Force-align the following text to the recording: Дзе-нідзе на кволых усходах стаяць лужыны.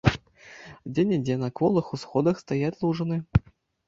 Дзе-нідзе 0.93 1.35
на 1.41 1.49
кволых 1.59 1.91
усходах 1.97 2.41
стаяць 2.45 2.81
лужыны. 2.85 3.19